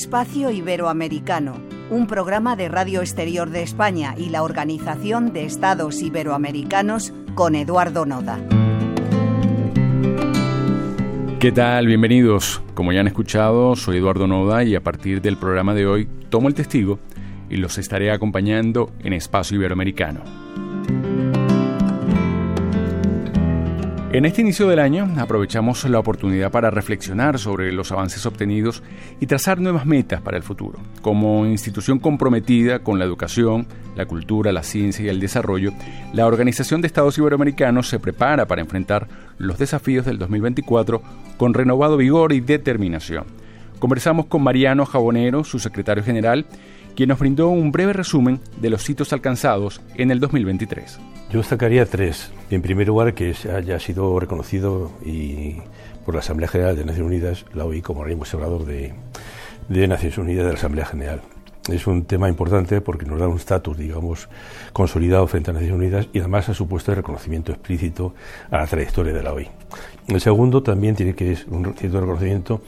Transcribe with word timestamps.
Espacio 0.00 0.50
Iberoamericano, 0.50 1.60
un 1.90 2.06
programa 2.06 2.56
de 2.56 2.70
Radio 2.70 3.02
Exterior 3.02 3.50
de 3.50 3.62
España 3.62 4.14
y 4.16 4.30
la 4.30 4.42
Organización 4.42 5.34
de 5.34 5.44
Estados 5.44 6.00
Iberoamericanos 6.00 7.12
con 7.34 7.54
Eduardo 7.54 8.06
Noda. 8.06 8.38
¿Qué 11.38 11.52
tal? 11.52 11.86
Bienvenidos. 11.86 12.62
Como 12.72 12.94
ya 12.94 13.00
han 13.00 13.08
escuchado, 13.08 13.76
soy 13.76 13.98
Eduardo 13.98 14.26
Noda 14.26 14.64
y 14.64 14.74
a 14.74 14.82
partir 14.82 15.20
del 15.20 15.36
programa 15.36 15.74
de 15.74 15.86
hoy 15.86 16.08
tomo 16.30 16.48
el 16.48 16.54
testigo 16.54 16.98
y 17.50 17.58
los 17.58 17.76
estaré 17.76 18.10
acompañando 18.10 18.90
en 19.00 19.12
Espacio 19.12 19.58
Iberoamericano. 19.58 20.22
En 24.12 24.24
este 24.24 24.40
inicio 24.40 24.66
del 24.66 24.80
año 24.80 25.08
aprovechamos 25.18 25.84
la 25.84 26.00
oportunidad 26.00 26.50
para 26.50 26.68
reflexionar 26.68 27.38
sobre 27.38 27.70
los 27.70 27.92
avances 27.92 28.26
obtenidos 28.26 28.82
y 29.20 29.26
trazar 29.26 29.60
nuevas 29.60 29.86
metas 29.86 30.20
para 30.20 30.36
el 30.36 30.42
futuro. 30.42 30.80
Como 31.00 31.46
institución 31.46 32.00
comprometida 32.00 32.80
con 32.80 32.98
la 32.98 33.04
educación, 33.04 33.68
la 33.94 34.06
cultura, 34.06 34.50
la 34.50 34.64
ciencia 34.64 35.04
y 35.04 35.08
el 35.08 35.20
desarrollo, 35.20 35.72
la 36.12 36.26
Organización 36.26 36.80
de 36.80 36.88
Estados 36.88 37.18
Iberoamericanos 37.18 37.88
se 37.88 38.00
prepara 38.00 38.46
para 38.48 38.62
enfrentar 38.62 39.06
los 39.38 39.58
desafíos 39.58 40.04
del 40.04 40.18
2024 40.18 41.00
con 41.36 41.54
renovado 41.54 41.96
vigor 41.96 42.32
y 42.32 42.40
determinación. 42.40 43.26
Conversamos 43.78 44.26
con 44.26 44.42
Mariano 44.42 44.86
Jabonero, 44.86 45.44
su 45.44 45.60
secretario 45.60 46.02
general, 46.02 46.46
quien 46.96 47.10
nos 47.10 47.20
brindó 47.20 47.48
un 47.48 47.70
breve 47.70 47.92
resumen 47.92 48.40
de 48.60 48.70
los 48.70 48.90
hitos 48.90 49.12
alcanzados 49.12 49.80
en 49.94 50.10
el 50.10 50.18
2023. 50.18 50.98
Yo 51.30 51.38
destacaría 51.38 51.86
tres. 51.86 52.32
En 52.50 52.60
primer 52.60 52.88
lugar, 52.88 53.14
que 53.14 53.32
haya 53.56 53.78
sido 53.78 54.18
reconocido 54.18 54.90
y 55.04 55.58
por 56.04 56.14
la 56.14 56.20
Asamblea 56.20 56.48
General 56.48 56.74
de 56.74 56.84
Naciones 56.84 57.06
Unidas, 57.06 57.44
la 57.54 57.64
OI, 57.66 57.82
como 57.82 58.00
organismo 58.00 58.22
observador 58.22 58.64
de, 58.64 58.94
de 59.68 59.86
Naciones 59.86 60.18
Unidas 60.18 60.46
de 60.46 60.52
la 60.52 60.58
Asamblea 60.58 60.86
General. 60.86 61.22
Es 61.68 61.86
un 61.86 62.04
tema 62.04 62.28
importante 62.28 62.80
porque 62.80 63.06
nos 63.06 63.20
da 63.20 63.28
un 63.28 63.36
estatus, 63.36 63.78
digamos, 63.78 64.28
consolidado 64.72 65.28
frente 65.28 65.52
a 65.52 65.54
Naciones 65.54 65.76
Unidas 65.76 66.08
y 66.12 66.18
además 66.18 66.48
ha 66.48 66.54
supuesto 66.54 66.90
el 66.90 66.96
reconocimiento 66.96 67.52
explícito 67.52 68.12
a 68.50 68.58
la 68.58 68.66
trayectoria 68.66 69.12
de 69.12 69.22
la 69.22 69.32
OI. 69.32 69.48
El 70.08 70.20
segundo 70.20 70.64
también 70.64 70.96
tiene 70.96 71.14
que 71.14 71.36
ser 71.36 71.48
un 71.48 71.74
cierto 71.76 72.00
reconocimiento 72.00 72.60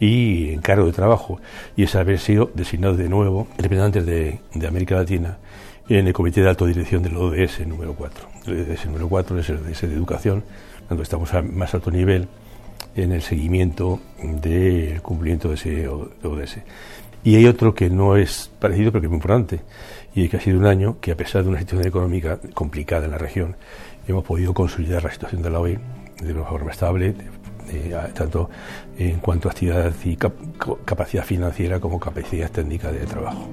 y 0.00 0.54
encargo 0.54 0.86
de 0.86 0.92
trabajo, 0.92 1.40
y 1.76 1.84
es 1.84 1.94
haber 1.94 2.18
sido 2.18 2.50
designado 2.52 2.96
de 2.96 3.08
nuevo 3.08 3.46
representantes 3.58 4.04
de, 4.04 4.40
de 4.54 4.66
América 4.66 4.96
Latina 4.96 5.38
en 5.88 6.06
el 6.06 6.12
Comité 6.12 6.42
de 6.42 6.50
Alto 6.50 6.66
Dirección 6.66 7.02
del 7.02 7.16
ODS 7.16 7.66
número 7.66 7.94
4. 7.94 8.28
El 8.46 8.60
ODS 8.60 8.86
número 8.86 9.08
4 9.08 9.38
es 9.38 9.48
el 9.48 9.56
ODS 9.56 9.80
de 9.82 9.94
Educación, 9.94 10.44
cuando 10.86 11.02
estamos 11.02 11.32
a 11.32 11.40
más 11.40 11.74
alto 11.74 11.90
nivel 11.90 12.28
en 12.94 13.12
el 13.12 13.22
seguimiento 13.22 14.00
del 14.22 15.00
cumplimiento 15.00 15.48
de 15.48 15.54
ese 15.54 15.88
ODS. 15.88 16.58
Y 17.24 17.36
hay 17.36 17.46
otro 17.46 17.74
que 17.74 17.88
no 17.88 18.16
es 18.16 18.50
parecido, 18.58 18.92
pero 18.92 19.00
que 19.00 19.06
es 19.06 19.10
muy 19.10 19.16
importante, 19.16 19.60
y 20.14 20.28
que 20.28 20.36
ha 20.36 20.40
sido 20.40 20.58
un 20.58 20.66
año 20.66 20.98
que, 21.00 21.12
a 21.12 21.16
pesar 21.16 21.42
de 21.42 21.48
una 21.48 21.58
situación 21.58 21.88
económica 21.88 22.38
complicada 22.54 23.06
en 23.06 23.12
la 23.12 23.18
región, 23.18 23.56
hemos 24.06 24.24
podido 24.24 24.52
consolidar 24.52 25.02
la 25.04 25.10
situación 25.10 25.42
de 25.42 25.50
la 25.50 25.60
OI 25.60 25.78
de 26.22 26.32
una 26.32 26.44
forma 26.44 26.70
estable, 26.70 27.14
tanto 28.14 28.50
en 28.98 29.20
cuanto 29.20 29.48
a 29.48 29.52
actividad 29.52 29.92
y 30.04 30.16
capacidad 30.16 31.24
financiera 31.24 31.80
como 31.80 31.98
capacidad 31.98 32.50
técnica 32.50 32.92
de 32.92 33.06
trabajo. 33.06 33.48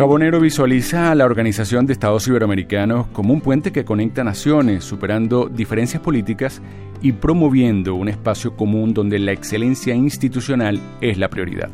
Jabonero 0.00 0.40
visualiza 0.40 1.10
a 1.10 1.14
la 1.14 1.26
Organización 1.26 1.84
de 1.84 1.92
Estados 1.92 2.26
Iberoamericanos 2.26 3.08
como 3.08 3.34
un 3.34 3.42
puente 3.42 3.70
que 3.70 3.84
conecta 3.84 4.24
naciones, 4.24 4.82
superando 4.82 5.50
diferencias 5.50 6.02
políticas 6.02 6.62
y 7.02 7.12
promoviendo 7.12 7.94
un 7.94 8.08
espacio 8.08 8.56
común 8.56 8.94
donde 8.94 9.18
la 9.18 9.32
excelencia 9.32 9.94
institucional 9.94 10.80
es 11.02 11.18
la 11.18 11.28
prioridad. 11.28 11.68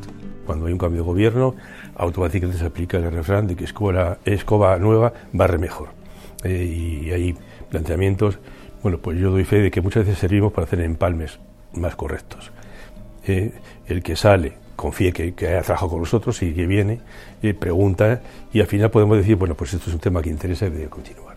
Cuando 0.44 0.66
hay 0.66 0.72
un 0.72 0.78
cambio 0.80 1.02
de 1.02 1.06
gobierno, 1.06 1.54
automáticamente 1.94 2.58
se 2.58 2.66
aplica 2.66 2.96
el 2.96 3.12
refrán 3.12 3.46
de 3.46 3.54
que 3.54 3.62
escoba, 3.62 4.18
escoba 4.24 4.76
nueva 4.80 5.12
barre 5.32 5.58
mejor. 5.58 5.90
Eh, 6.42 6.64
y 6.64 7.12
hay 7.12 7.36
planteamientos, 7.70 8.40
bueno, 8.82 8.98
pues 8.98 9.20
yo 9.20 9.30
doy 9.30 9.44
fe 9.44 9.60
de 9.60 9.70
que 9.70 9.80
muchas 9.80 10.04
veces 10.04 10.18
servimos 10.18 10.52
para 10.52 10.64
hacer 10.64 10.80
empalmes 10.80 11.38
más 11.74 11.94
correctos. 11.94 12.50
Eh, 13.24 13.52
el 13.86 14.02
que 14.02 14.16
sale, 14.16 14.54
confíe 14.76 15.12
que, 15.12 15.34
que, 15.34 15.48
haya 15.48 15.62
trabajado 15.62 15.92
con 15.92 16.00
nosotros 16.00 16.40
y 16.42 16.52
que 16.52 16.66
viene, 16.66 17.00
eh, 17.42 17.54
pregunta 17.54 18.20
y 18.52 18.60
al 18.60 18.66
final 18.66 18.90
podemos 18.90 19.16
decir, 19.16 19.36
bueno, 19.36 19.54
pues 19.54 19.74
esto 19.74 19.88
es 19.88 19.94
un 19.94 20.00
tema 20.00 20.22
que 20.22 20.30
interesa 20.30 20.66
y 20.66 20.70
debe 20.70 20.88
continuar. 20.88 21.36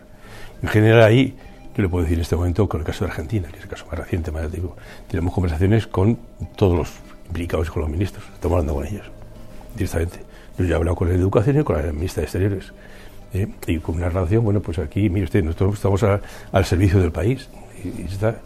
En 0.62 0.68
general 0.68 1.02
ahí, 1.02 1.34
yo 1.74 1.82
le 1.82 1.88
puedo 1.88 2.04
decir 2.04 2.18
en 2.18 2.22
este 2.22 2.36
momento 2.36 2.68
con 2.68 2.80
el 2.80 2.86
caso 2.86 3.04
de 3.04 3.10
Argentina, 3.10 3.48
que 3.48 3.56
es 3.56 3.64
el 3.64 3.70
caso 3.70 3.86
más 3.86 3.98
reciente, 3.98 4.30
más 4.30 4.44
antiguo, 4.44 4.76
tenemos 5.08 5.34
conversaciones 5.34 5.86
con 5.86 6.18
todos 6.56 6.76
los 6.76 6.92
implicados 7.26 7.70
con 7.70 7.82
los 7.82 7.90
ministros, 7.90 8.24
estamos 8.34 8.58
hablando 8.58 8.74
con 8.74 8.86
ellos, 8.86 9.06
directamente. 9.74 10.20
Yo 10.58 10.64
ya 10.66 10.72
he 10.72 10.76
hablado 10.76 10.96
con 10.96 11.08
de 11.08 11.14
Educación 11.14 11.60
y 11.60 11.64
con 11.64 11.76
la 11.76 11.92
ministra 11.92 12.20
de 12.20 12.24
Exteriores. 12.24 12.72
¿eh? 13.32 13.48
Y 13.66 13.78
con 13.78 13.96
una 13.96 14.10
relación, 14.10 14.44
bueno, 14.44 14.60
pues 14.60 14.78
aquí, 14.78 15.08
mire 15.08 15.24
usted, 15.24 15.42
nosotros 15.42 15.74
estamos 15.74 16.02
al 16.02 16.64
servicio 16.64 17.00
del 17.00 17.12
país. 17.12 17.48
Y, 17.82 18.02
y, 18.02 18.06
está, 18.10 18.40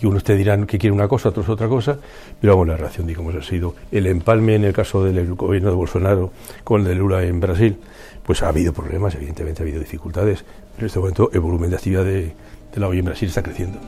y 0.00 0.06
unos 0.06 0.24
te 0.24 0.36
dirán 0.36 0.66
que 0.66 0.78
quiere 0.78 0.94
una 0.94 1.08
cosa, 1.08 1.30
otros 1.30 1.48
otra 1.48 1.68
cosa, 1.68 1.98
pero 2.40 2.56
bueno, 2.56 2.72
la 2.72 2.78
relación, 2.78 3.06
digamos, 3.06 3.34
ha 3.34 3.42
sido 3.42 3.74
el 3.90 4.06
empalme 4.06 4.54
en 4.54 4.64
el 4.64 4.72
caso 4.72 5.04
del 5.04 5.34
gobierno 5.34 5.70
de 5.70 5.76
Bolsonaro 5.76 6.32
con 6.64 6.82
el 6.82 6.88
de 6.88 6.94
Lula 6.94 7.22
en 7.24 7.40
Brasil, 7.40 7.76
pues 8.24 8.42
ha 8.42 8.48
habido 8.48 8.72
problemas, 8.72 9.14
evidentemente 9.14 9.62
ha 9.62 9.64
habido 9.64 9.80
dificultades, 9.80 10.44
pero 10.74 10.80
en 10.80 10.86
este 10.86 10.98
momento 10.98 11.30
el 11.32 11.40
volumen 11.40 11.70
de 11.70 11.76
actividad 11.76 12.04
de, 12.04 12.32
de 12.72 12.80
la 12.80 12.88
OI 12.88 12.98
en 12.98 13.04
Brasil 13.06 13.28
está 13.28 13.42
creciendo. 13.42 13.78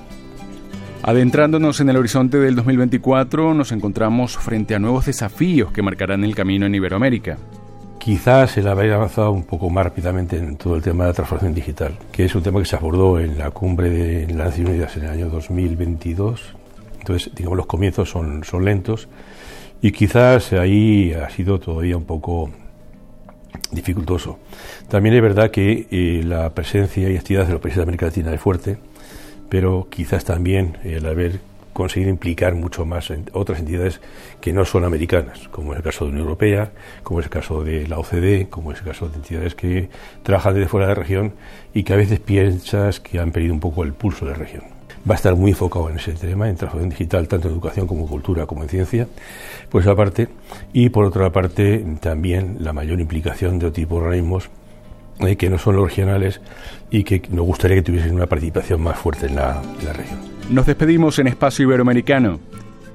Adentrándonos 1.03 1.81
en 1.81 1.89
el 1.89 1.97
horizonte 1.97 2.39
del 2.39 2.57
2024, 2.57 3.55
nos 3.55 3.73
encontramos 3.73 4.37
frente 4.37 4.75
a 4.75 4.79
nuevos 4.79 5.07
desafíos 5.07 5.73
que 5.73 5.83
marcarán 5.83 6.25
el 6.25 6.35
camino 6.35 6.67
en 6.67 6.75
Iberoamérica. 6.75 7.39
Quizás 8.01 8.57
el 8.57 8.67
haber 8.67 8.93
avanzado 8.93 9.31
un 9.31 9.45
poco 9.45 9.71
más 9.71 9.85
rápidamente 9.85 10.37
en 10.39 10.57
todo 10.57 10.75
el 10.75 10.83
tema 10.83 11.05
de 11.05 11.11
la 11.11 11.15
transformación 11.15 11.55
digital, 11.55 11.99
que 12.11 12.25
es 12.25 12.35
un 12.35 12.43
tema 12.43 12.59
que 12.59 12.65
se 12.65 12.75
abordó 12.75 13.21
en 13.21 13.39
la 13.39 13.51
cumbre 13.51 13.91
de 13.91 14.27
las 14.29 14.49
Naciones 14.49 14.71
Unidas 14.71 14.97
en 14.97 15.05
el 15.05 15.11
año 15.11 15.29
2022. 15.29 16.57
Entonces, 16.99 17.33
digamos, 17.35 17.59
los 17.59 17.67
comienzos 17.67 18.11
son, 18.11 18.43
son 18.43 18.65
lentos 18.65 19.09
y 19.83 19.93
quizás 19.93 20.53
ahí 20.55 21.13
ha 21.13 21.29
sido 21.31 21.61
todavía 21.61 21.97
un 21.97 22.05
poco 22.05 22.51
dificultoso. 23.71 24.39
También 24.89 25.15
es 25.15 25.23
verdad 25.23 25.51
que 25.51 25.87
eh, 25.91 26.23
la 26.25 26.51
presencia 26.55 27.09
y 27.09 27.17
actividad 27.17 27.47
de 27.47 27.53
los 27.53 27.61
países 27.61 27.77
de 27.77 27.83
América 27.83 28.07
Latina 28.07 28.33
es 28.33 28.41
fuerte 28.41 28.79
pero 29.51 29.89
quizás 29.91 30.25
también 30.25 30.79
el 30.85 31.05
haber 31.05 31.41
conseguido 31.73 32.11
implicar 32.11 32.55
mucho 32.55 32.85
más 32.85 33.11
en 33.11 33.31
otras 33.33 33.61
entidades 33.61 34.01
que 34.41 34.53
no 34.53 34.65
son 34.65 34.85
americanas, 34.85 35.49
como 35.49 35.73
es 35.73 35.79
el 35.79 35.85
caso 35.85 36.05
de 36.05 36.11
la 36.11 36.15
Unión 36.15 36.29
Europea, 36.29 36.73
como 37.03 37.21
es 37.21 37.27
el 37.27 37.31
caso 37.31 37.63
de 37.65 37.87
la 37.87 37.99
OCDE, 37.99 38.49
como 38.49 38.73
es 38.73 38.79
el 38.79 38.85
caso 38.85 39.09
de 39.09 39.17
entidades 39.17 39.55
que 39.55 39.89
trabajan 40.23 40.55
desde 40.55 40.69
fuera 40.69 40.87
de 40.87 40.95
la 40.95 41.01
región 41.01 41.33
y 41.75 41.83
que 41.83 41.93
a 41.93 41.97
veces 41.97 42.21
piensas 42.21 43.01
que 43.01 43.19
han 43.19 43.33
perdido 43.33 43.55
un 43.55 43.61
poco 43.61 43.83
el 43.85 43.93
pulso 43.93 44.25
de 44.25 44.33
la 44.33 44.37
región. 44.39 44.65
Va 45.09 45.15
a 45.15 45.17
estar 45.17 45.35
muy 45.35 45.53
enfocado 45.53 45.89
en 45.89 45.97
ese 45.97 46.13
tema, 46.13 46.49
en 46.49 46.57
transformación 46.57 46.91
digital, 46.91 47.27
tanto 47.27 47.49
en 47.49 47.55
educación 47.55 47.87
como 47.87 48.03
en 48.03 48.09
cultura, 48.09 48.45
como 48.47 48.63
en 48.63 48.69
ciencia, 48.69 49.09
por 49.71 49.81
esa 49.81 49.95
parte, 49.95 50.29
y 50.75 50.91
por 50.91 51.07
otra 51.07 51.31
parte 51.31 51.85
también 52.01 52.59
la 52.61 52.75
mayor 52.75 53.01
implicación 53.01 53.59
de 53.59 53.67
otro 53.67 53.73
tipo 53.73 53.97
de 53.97 54.03
organismos 54.03 54.51
eh, 55.21 55.37
que 55.37 55.49
no 55.49 55.59
son 55.59 55.77
los 55.77 55.87
regionales 55.89 56.41
y 56.91 57.05
que 57.05 57.23
nos 57.31 57.47
gustaría 57.47 57.77
que 57.77 57.83
tuviesen 57.83 58.15
una 58.15 58.27
participación 58.27 58.83
más 58.83 58.99
fuerte 58.99 59.27
en 59.27 59.37
la 59.37 59.63
región. 59.95 60.40
Nos 60.51 60.67
despedimos 60.67 61.21
en 61.21 61.29
Espacio 61.29 61.63
Iberoamericano, 61.63 62.41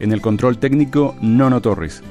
en 0.02 0.12
el 0.12 0.20
control 0.20 0.58
técnico 0.58 1.16
Nono 1.22 1.62
Torres. 1.62 2.04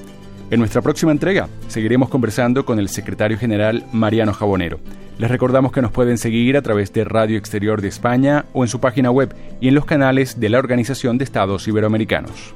En 0.50 0.58
nuestra 0.58 0.80
próxima 0.80 1.12
entrega 1.12 1.50
seguiremos 1.68 2.08
conversando 2.08 2.64
con 2.64 2.78
el 2.78 2.88
secretario 2.88 3.36
general 3.36 3.84
Mariano 3.92 4.32
Jabonero. 4.32 4.80
Les 5.18 5.30
recordamos 5.30 5.70
que 5.70 5.82
nos 5.82 5.92
pueden 5.92 6.16
seguir 6.16 6.56
a 6.56 6.62
través 6.62 6.94
de 6.94 7.04
Radio 7.04 7.36
Exterior 7.36 7.82
de 7.82 7.88
España 7.88 8.46
o 8.54 8.64
en 8.64 8.68
su 8.68 8.80
página 8.80 9.10
web 9.10 9.34
y 9.60 9.68
en 9.68 9.74
los 9.74 9.84
canales 9.84 10.40
de 10.40 10.48
la 10.48 10.58
Organización 10.58 11.18
de 11.18 11.24
Estados 11.24 11.68
Iberoamericanos. 11.68 12.54